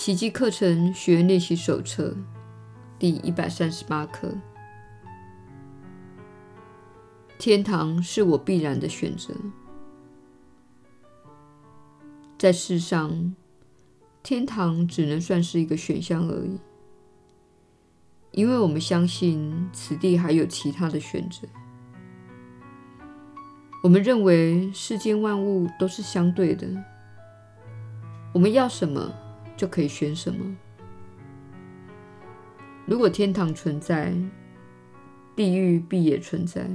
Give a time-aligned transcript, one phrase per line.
[0.00, 2.16] 奇迹课程学练习手册
[2.98, 4.32] 第一百三十八课：
[7.38, 9.34] 天堂是我必然的选择。
[12.38, 13.36] 在世上，
[14.22, 16.58] 天堂只能算是一个选项而已，
[18.30, 21.46] 因为我们相信此地还有其他的选择。
[23.82, 26.66] 我们认为世间万物都是相对的，
[28.32, 29.12] 我们要什么
[29.60, 30.56] 就可以选什么。
[32.86, 34.16] 如果天堂存在，
[35.36, 36.66] 地狱必也存在，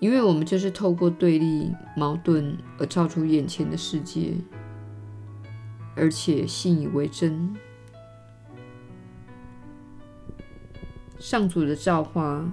[0.00, 4.34] 因为我们就是透过对立、矛盾而造出眼前的世界，
[5.94, 7.54] 而且信以为真。
[11.20, 12.44] 上主的造化。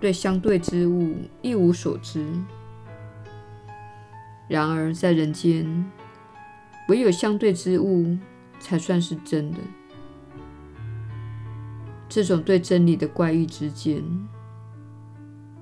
[0.00, 1.12] 对相对之物
[1.42, 2.24] 一无所知，
[4.48, 5.90] 然而在人间，
[6.88, 8.18] 唯有相对之物
[8.58, 9.58] 才算是真的。
[12.08, 14.02] 这种对真理的怪异之见，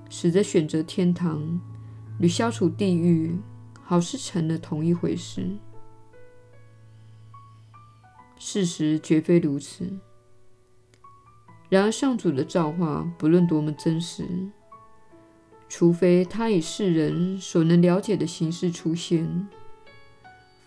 [0.09, 1.61] 使得选择天堂
[2.19, 3.37] 与消除地狱，
[3.83, 5.57] 好似成了同一回事。
[8.39, 9.99] 事实绝非如此。
[11.69, 14.25] 然而，上主的造化不论多么真实，
[15.67, 19.49] 除非他以世人所能了解的形式出现，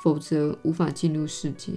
[0.03, 1.73] 否则无法进入世界。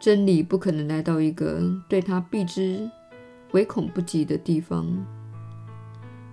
[0.00, 2.90] 真理不可能来到一个对他避之
[3.52, 5.04] 唯恐不及的地方。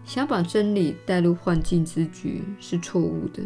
[0.04, 3.44] 想把真理带入幻境之举是错误的，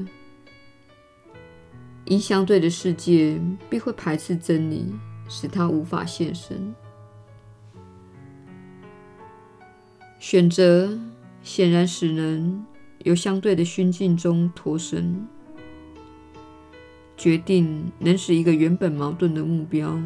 [2.06, 4.94] 因相对的世界必会排斥真理。
[5.30, 6.76] 使他无法现身。
[10.20, 11.00] 选择
[11.42, 12.66] 显然使人
[13.04, 15.28] 由相对的虚境中脱身，
[17.16, 19.98] 决定能使一个原本矛盾的目标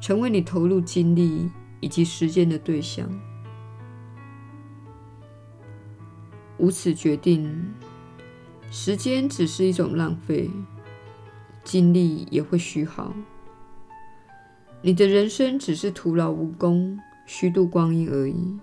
[0.00, 1.48] 成为你投入精力
[1.80, 3.08] 以及时间的对象。
[6.58, 7.74] 无此决定，
[8.70, 10.48] 时间只是一种浪费，
[11.62, 13.12] 精力也会虚耗。
[14.80, 18.58] 你的人生只是徒劳无功、虚度光阴而已，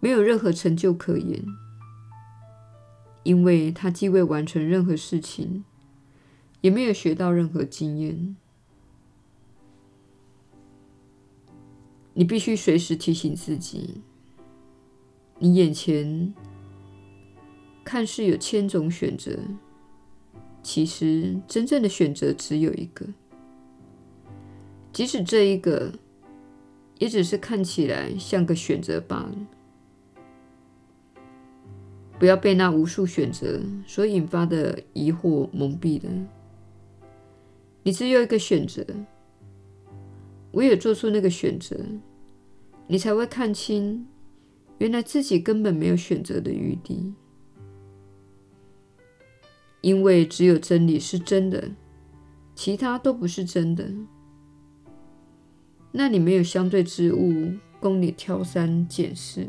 [0.00, 1.44] 没有任何成就可言，
[3.22, 5.64] 因为他既未完成任何事情，
[6.62, 8.34] 也没有学到任何经验。
[12.14, 14.00] 你必须随时提醒自己，
[15.38, 16.34] 你眼前
[17.84, 19.38] 看似有千种选择，
[20.62, 23.06] 其实真正的选择只有一个。
[24.92, 25.92] 即使这一个，
[26.98, 29.34] 也只是看起来像个选择罢了。
[32.20, 36.10] 不要被那无数选择所引发的疑惑蒙蔽了。
[37.82, 38.84] 你只有一个选择，
[40.52, 41.74] 唯有做出那个选择，
[42.86, 44.06] 你才会看清，
[44.76, 47.14] 原来自己根本没有选择的余地。
[49.80, 51.70] 因为只有真理是真的，
[52.54, 53.90] 其他都不是真的。
[55.92, 59.46] 那里没有相对之物供你挑三拣四，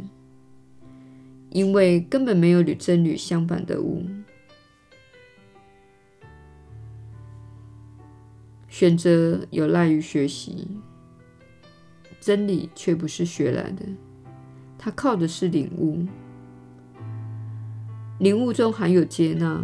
[1.51, 4.06] 因为根本没有与真理相反的物。
[8.69, 10.67] 选择有赖于学习，
[12.19, 13.85] 真理却不是学来的，
[14.79, 16.07] 它靠的是领悟。
[18.19, 19.62] 领悟中含有接纳，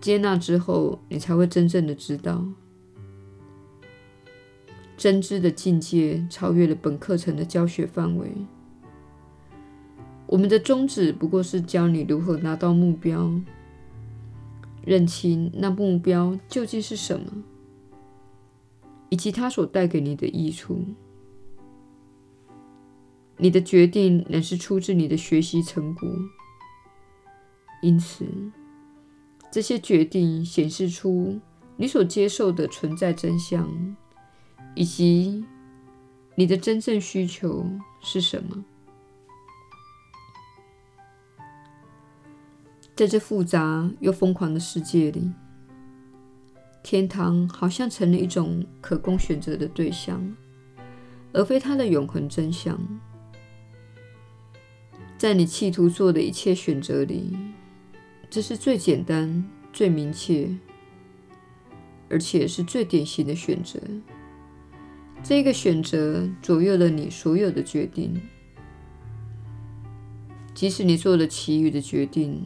[0.00, 2.44] 接纳之后，你才会真正的知道。
[4.96, 8.30] 真知的境界超越了本课程的教学范围。
[10.32, 13.30] 我们的宗旨不过是教你如何拿到目标，
[14.82, 17.42] 认清那目标究竟是什么，
[19.10, 20.82] 以及它所带给你的益处。
[23.36, 26.08] 你的决定乃是出自你的学习成果，
[27.82, 28.24] 因此
[29.50, 31.38] 这些决定显示出
[31.76, 33.68] 你所接受的存在真相。
[34.74, 35.44] 以及
[36.34, 37.66] 你的真正需求
[38.00, 38.64] 是什么？
[42.94, 45.32] 在这复杂又疯狂的世界里，
[46.82, 50.36] 天堂好像成了一种可供选择的对象，
[51.32, 52.78] 而非它的永恒真相。
[55.16, 57.34] 在你企图做的一切选择里，
[58.28, 59.42] 这是最简单、
[59.72, 60.50] 最明确，
[62.10, 63.80] 而且是最典型的选择。
[65.22, 68.20] 这个选择左右了你所有的决定，
[70.52, 72.42] 即使你做了其余的决定，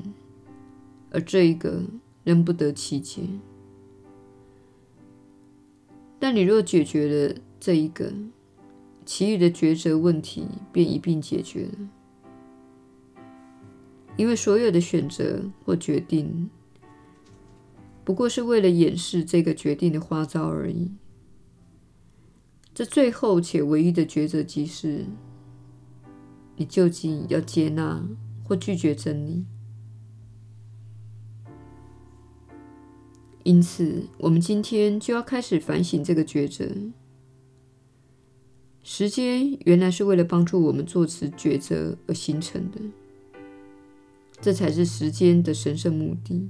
[1.17, 1.83] 而这一个
[2.25, 3.23] 仍不得其解。
[6.19, 8.13] 但你若解决了这一个，
[9.07, 11.89] 其余的抉择问题便一并解决了。
[14.19, 16.51] 因为所有的选择或决定，
[18.05, 20.91] 不过是为了掩饰这个决定的花招而已。
[22.75, 25.07] 这最后且唯一的抉择，即是
[26.57, 28.07] 你究竟要接纳
[28.45, 29.47] 或拒绝真理。
[33.47, 36.67] 因此，我们今天就要开始反省这个抉择。
[38.83, 42.81] 时间原来是为了帮助我们做此抉择而形成的，
[44.41, 46.49] 这才是时间的神圣目的。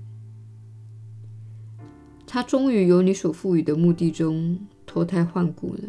[2.26, 5.82] 它终于由你所赋予的目的中脱胎换骨了。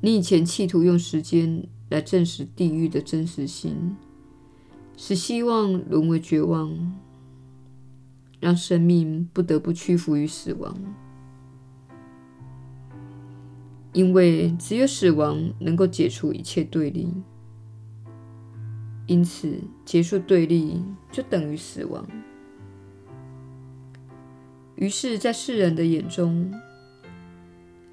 [0.00, 3.94] 你以前企图用时间来证实地狱的真实性，
[4.96, 6.92] 使希望沦为绝望。
[8.42, 10.76] 让生命不得不屈服于死亡，
[13.92, 17.14] 因为只有死亡能够解除一切对立。
[19.06, 22.04] 因此，结束对立就等于死亡。
[24.74, 26.52] 于是，在世人的眼中，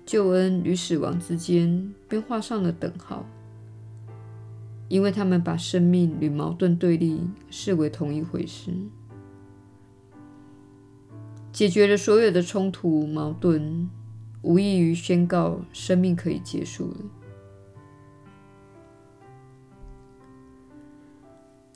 [0.04, 3.24] 救恩与死亡之间便画上了等号，
[4.88, 7.22] 因为他们把生命与矛盾对立
[7.52, 8.72] 视为同一回事。
[11.51, 13.90] 解决了所有的冲突矛盾，
[14.42, 16.98] 无异于宣告生命可以结束了。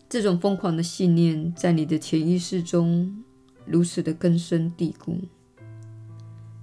[0.08, 3.24] 这种疯狂的信念在你的潜意识中
[3.66, 5.18] 如此的根深蒂固，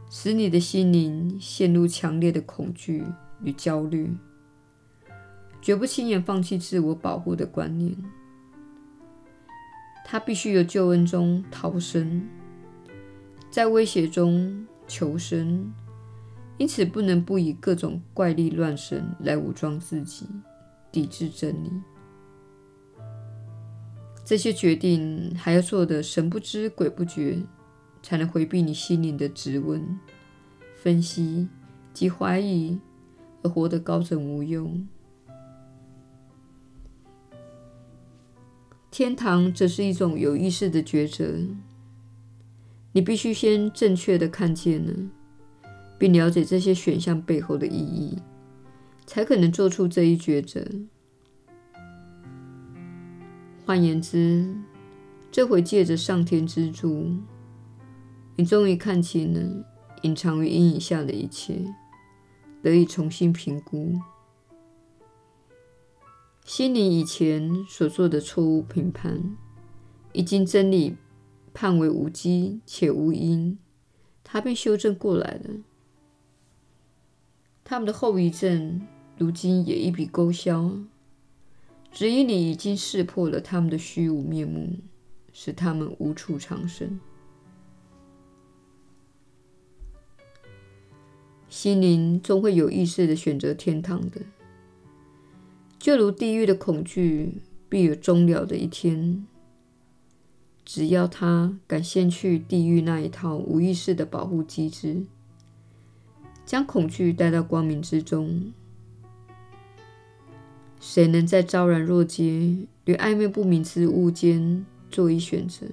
[0.08, 3.04] 使你的心灵陷入强烈的恐惧
[3.42, 4.14] 与焦虑，
[5.60, 7.96] 绝不轻言放弃自我保护的观念。
[10.06, 12.26] 他必须由救恩中逃生。
[13.50, 15.72] 在威胁中求生，
[16.56, 20.24] 因此不能不以各种怪力乱神来武装自己，
[20.92, 21.70] 抵制真理。
[24.24, 27.42] 这些决定还要做得神不知鬼不觉，
[28.02, 29.98] 才能回避你心灵的质问、
[30.76, 31.48] 分析
[31.92, 32.78] 及怀疑，
[33.42, 34.70] 而活得高枕无忧。
[38.92, 41.26] 天堂则是一种有意识的抉择。
[42.92, 44.92] 你必须先正确地看见了，
[45.96, 48.18] 并了解这些选项背后的意义，
[49.06, 50.66] 才可能做出这一抉择。
[53.64, 54.52] 换言之，
[55.30, 57.14] 这回借着上天之助，
[58.34, 59.64] 你终于看清了
[60.02, 61.64] 隐藏于阴影下的一切，
[62.60, 63.94] 得以重新评估。
[66.44, 69.36] 心灵以前所做的错误评判，
[70.12, 70.96] 已经真理。
[71.60, 73.58] 判为无稽且无因，
[74.24, 75.56] 他便修正过来了。
[77.62, 78.80] 他们的后遗症
[79.18, 80.72] 如今也一笔勾销，
[81.92, 84.78] 只因你已经识破了他们的虚无面目，
[85.34, 86.98] 使他们无处藏身。
[91.50, 94.22] 心灵终会有意识地选择天堂的，
[95.78, 97.34] 就如地狱的恐惧
[97.68, 99.26] 必有终了的一天。
[100.72, 105.02] 只要他敢先去地狱那一套无意识的保护机制，
[106.46, 108.52] 将恐惧带到光明之中，
[110.78, 115.66] 谁能在昭然若揭与暧昧不明之物间做一选择？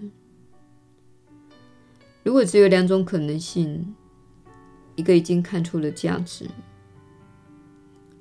[2.24, 3.94] 如果只有两种可能性，
[4.96, 6.50] 一个已经看出了价值，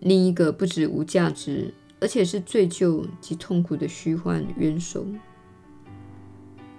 [0.00, 5.06] 另一个不止无价值，而且是罪疚及痛苦的虚幻元首。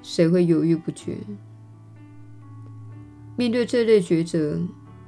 [0.08, 1.18] 谁会犹豫不决？
[3.36, 4.58] 面对这类抉择，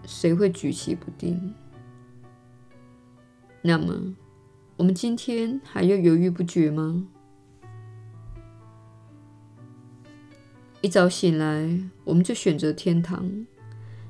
[0.06, 1.53] 谁会举棋不定？
[3.62, 4.13] 那么，
[4.75, 7.08] 我们今天还要犹豫不决吗？
[10.82, 13.46] 一早醒来，我们就选择天堂，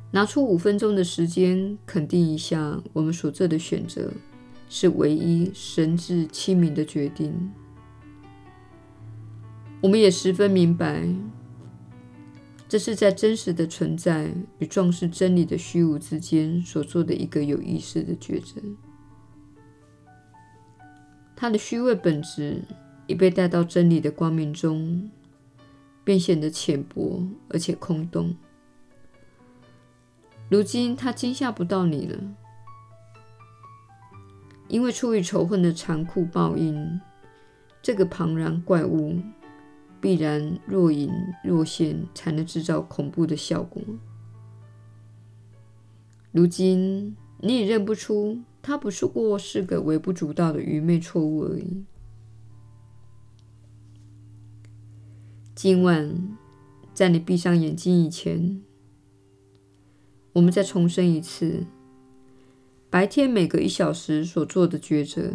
[0.10, 4.12] 拿出五分钟的时间，肯定一下我们所做的选择
[4.68, 7.52] 是唯一神智清明的决定。
[9.82, 11.08] 我们也十分明白，
[12.68, 18.62] 这是在真实的存在与壮士真理的虚无之间所做的一个有意识的抉择。
[21.34, 22.62] 它的虚伪本质
[23.08, 25.10] 已被带到真理的光明中，
[26.04, 28.36] 便显得浅薄而且空洞。
[30.50, 32.20] 如今，它惊吓不到你了，
[34.68, 37.00] 因为出于仇恨的残酷报应，
[37.82, 39.18] 这个庞然怪物。
[40.02, 41.12] 必然若隐
[41.44, 43.82] 若现，才能制造恐怖的效果。
[46.32, 51.84] 如今你也认不出，它不是过是个微不足道的愚昧错误而已。
[55.56, 56.38] 今晚，
[56.94, 58.62] 在你闭上眼睛以前，
[60.34, 61.66] 我们再重申一次，
[62.90, 65.34] 白天每隔一小时所做的抉择。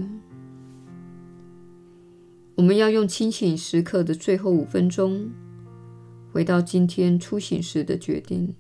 [2.57, 5.29] 我们要用清醒时刻的最后五分钟，
[6.33, 8.55] 回到今天初醒时的决定。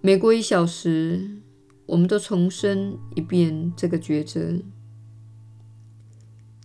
[0.00, 1.42] 每过一小时，
[1.84, 4.62] 我们都重申一遍这个抉择。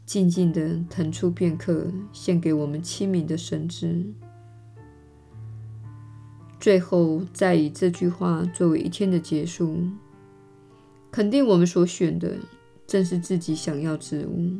[0.05, 4.05] 静静地腾出片刻，献给我们清明的神智。
[6.61, 9.83] 最后，再以这句话作为一天的结束，
[11.11, 12.38] 肯定我们所选的
[12.88, 14.53] 正是自己想要之物。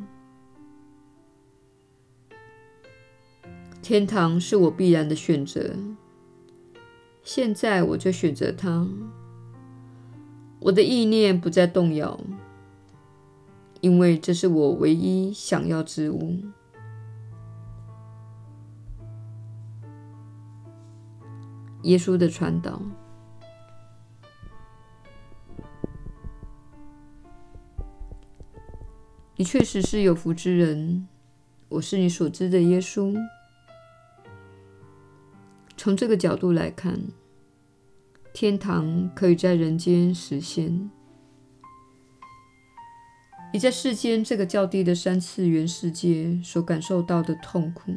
[3.82, 5.76] 天堂是我必然的选择，
[7.24, 8.88] 现在我就选择它。
[10.60, 12.20] 我的意念不再动摇。
[13.82, 16.36] 因为这是我唯一想要之物。
[21.84, 22.82] 耶稣的传导。
[29.38, 31.08] 你确实是有福之人，
[31.70, 33.16] 我是你所知的耶稣。
[35.80, 37.00] 从这个角度来看，
[38.34, 40.90] 天堂可以在人间实现。
[43.54, 47.96] 你在世间这个较低的三次元世界所感受到的痛苦、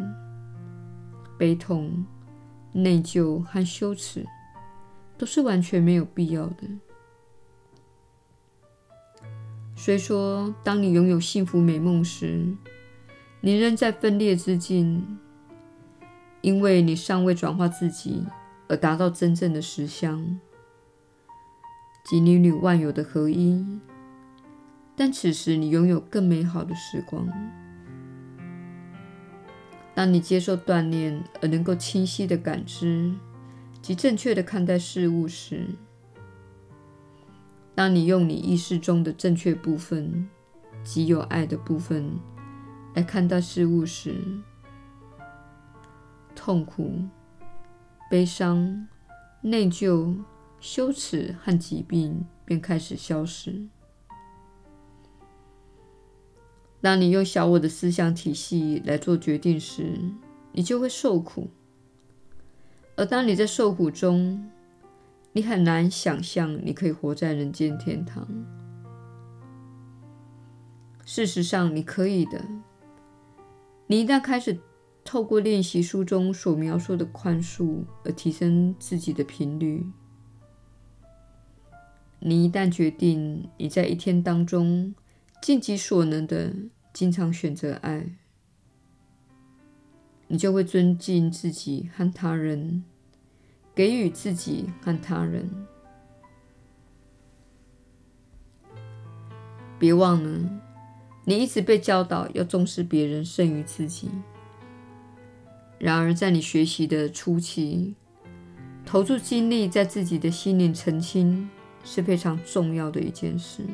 [1.37, 2.07] 悲痛、
[2.73, 4.25] 内疚和羞耻，
[5.19, 6.63] 都是完全没有必要的。
[9.75, 12.47] 虽说，当你拥有幸福美梦时，
[13.41, 15.19] 你仍在分裂之境，
[16.43, 18.27] 因为你尚未转化自己
[18.69, 20.39] 而达到真正的实相，
[22.05, 23.65] 即你与万有的合一。
[24.95, 27.27] 但此时，你拥有更美好的时光。
[29.95, 33.13] 当你接受锻炼而能够清晰地感知
[33.81, 35.67] 及正确地看待事物时，
[37.75, 40.29] 当你用你意识中的正确部分
[40.83, 42.11] 及有爱的部分
[42.95, 44.15] 来看待事物时，
[46.35, 46.91] 痛苦、
[48.11, 48.89] 悲伤、
[49.41, 50.17] 内疚、
[50.61, 53.67] 羞耻和疾病便开始消失。
[56.81, 59.99] 当你用小我的思想体系来做决定时，
[60.53, 61.49] 你就会受苦。
[62.97, 64.51] 而当你在受苦中，
[65.33, 68.27] 你很难想象你可以活在人间天堂。
[71.05, 72.45] 事实上，你可以的。
[73.87, 74.59] 你一旦开始
[75.05, 79.85] 透过练习书中所描述的宽恕而提升自己的频率，
[82.21, 84.95] 你一旦决定你在一天当中，
[85.43, 86.55] 尽己所能的，
[86.93, 88.17] 经常选择爱，
[90.29, 92.85] 你就会尊敬自己和他人，
[93.75, 95.51] 给予自己和他人。
[99.79, 100.63] 别忘了，
[101.25, 104.09] 你一直被教导要重视别人胜于自己。
[105.83, 107.97] 然而，在你学习的初期，
[108.87, 111.51] 投注精力在自己的心灵澄清
[111.83, 113.65] 是非常重要的一件事。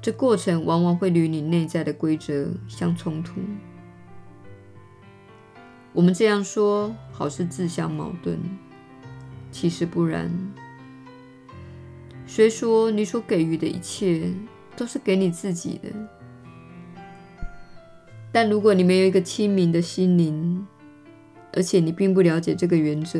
[0.00, 3.40] 这过程往往会与你内在的规则相冲突。
[5.92, 8.38] 我们这样说，好似自相矛盾，
[9.50, 10.30] 其实不然。
[12.28, 14.32] 虽说你所给予的一切
[14.76, 15.88] 都是给你自己的，
[18.36, 20.66] 但如果你没有一个清明的心灵，
[21.54, 23.18] 而且你并不了解这个原则，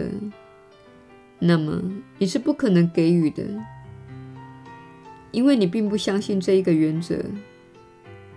[1.39, 1.83] 那么
[2.19, 3.43] 你是不可能给予的。
[5.33, 7.25] 因为你并不相信这一个原则，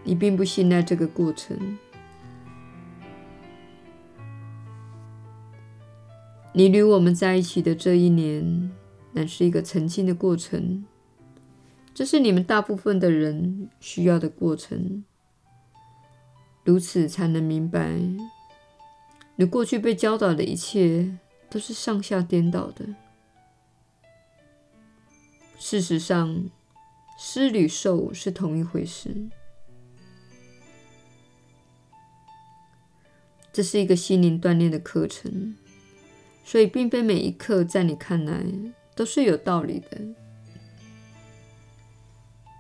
[0.06, 1.78] 你并不信赖这个过程。
[6.54, 8.72] 你与我们在一起的这一年，
[9.12, 10.86] 乃是一个澄清的过程。
[11.94, 15.04] 这是你们大部分的人需要的过程，
[16.70, 18.00] 如此才能明白，
[19.38, 21.18] 你过去被教导的一切
[21.50, 22.86] 都是上下颠倒的。
[25.58, 26.48] 事实上，
[27.18, 29.30] 施与受是同一回事。
[33.52, 35.56] 这是一个心灵锻炼的课程，
[36.46, 38.46] 所以并非每一课在你看来
[38.94, 39.98] 都是有道理的，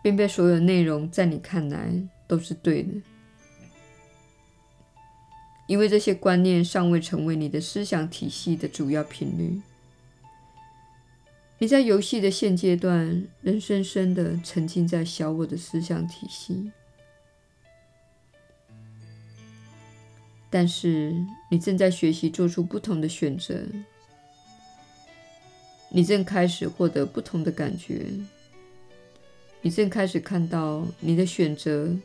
[0.01, 1.93] 并非所有内容在你看来
[2.27, 2.93] 都是对的。
[5.69, 9.61] 因为这些观念尚未成为你的思想体系的主要频率。
[11.59, 16.71] 你在游戏的现阶段，仍深深的沉浸在小我的思想体系。
[20.49, 21.13] 但是，
[21.51, 23.63] 你正在学习做出不同的选择。
[25.89, 28.07] 你正开始获得不同的感觉。
[29.61, 31.95] 你正开始看到你的选择，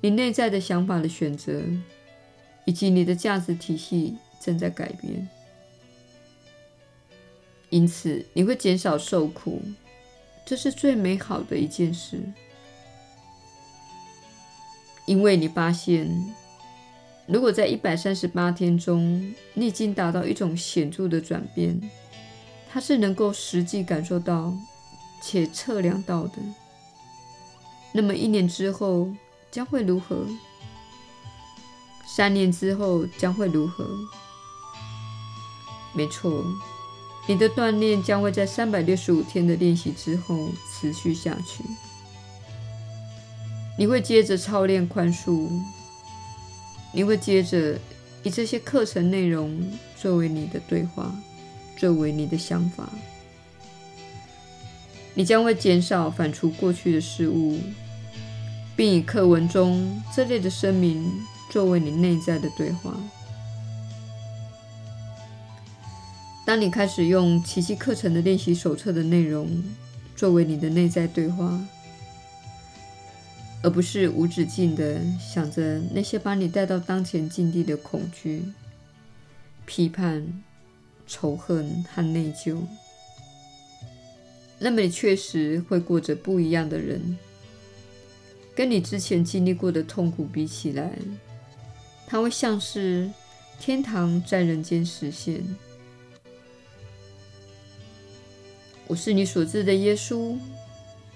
[0.00, 1.60] 你内在的想法的选择，
[2.64, 5.28] 以及你的价值体系正在改变。
[7.70, 9.60] 因此，你会减少受苦，
[10.44, 12.20] 这是最美好的一件事，
[15.06, 16.34] 因为你发现。
[17.26, 21.80] 如果在一百三十八天中，你已经达到一种显著的转变，
[22.70, 24.52] 它是能够实际感受到
[25.22, 26.34] 且测量到的。
[27.92, 29.10] 那么一年之后
[29.50, 30.26] 将会如何？
[32.16, 33.84] 三年之后将会如何？
[35.92, 36.44] 没错，
[37.26, 41.64] 你的锻炼将会在三百六十五天的练习之后持续下去。
[43.76, 45.48] 你会接着操练宽恕。
[46.92, 47.76] 你会接着
[48.22, 49.60] 以这些课程内容
[49.96, 51.12] 作为你的对话，
[51.76, 52.88] 作为你的想法。
[55.14, 57.58] 你将会减少反刍过去的事物，
[58.76, 61.10] 并以课文中这类的声明
[61.50, 62.94] 作为你内在的对话。
[66.46, 69.62] 当你开始用奇迹课程的练习手册的内容
[70.14, 71.58] 作为你的内在对话，
[73.62, 78.42] 而不是无止境的想着那些把你带到当前境地的恐惧、
[79.64, 80.42] 批判、
[81.06, 82.58] 仇恨和内疚。
[84.58, 87.18] 那么你确实会过着不一样的人，
[88.54, 90.92] 跟你之前经历过的痛苦比起来，
[92.06, 93.10] 它会像是
[93.58, 95.42] 天堂在人间实现。
[98.86, 100.36] 我是你所知的耶稣，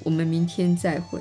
[0.02, 1.20] 我们明天再会。